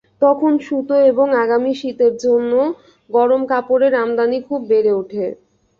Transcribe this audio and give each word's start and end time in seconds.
তখন 0.21 0.51
সুতো 0.65 0.95
এবং 1.11 1.27
আগামী 1.43 1.71
শীতের 1.79 2.13
জন্যে 2.23 2.61
গরম 3.09 3.41
কাপড়ের 3.51 3.93
আমদানি 4.03 4.37
খুব 4.47 4.61
বেড়ে 4.71 4.91
ওঠে। 4.93 5.25